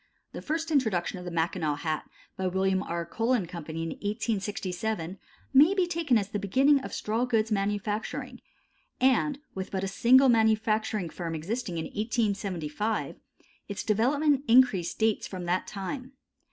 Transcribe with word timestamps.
The 0.31 0.41
first 0.41 0.71
introduction 0.71 1.19
of 1.19 1.25
the 1.25 1.29
Mackinaw 1.29 1.75
hat 1.75 2.09
by 2.35 2.47
William 2.47 2.81
R. 2.81 3.05
Cole 3.05 3.35
& 3.45 3.45
Co., 3.45 3.59
in 3.67 3.89
1867, 4.01 5.19
may 5.53 5.75
be 5.75 5.85
taken 5.85 6.17
as 6.17 6.29
the 6.29 6.39
beginning 6.39 6.79
of 6.79 6.91
straw 6.91 7.23
goods 7.23 7.51
manufacturing, 7.51 8.41
and 8.99 9.37
with 9.53 9.69
but 9.69 9.83
a 9.83 9.87
single 9.87 10.27
manufacturing 10.27 11.11
firm 11.11 11.35
existing 11.35 11.77
in 11.77 11.85
1875, 11.85 13.17
its 13.67 13.83
development 13.83 14.37
and 14.37 14.43
increase 14.49 14.91
dates 14.95 15.27
from 15.27 15.45
that 15.45 15.67
time. 15.67 16.13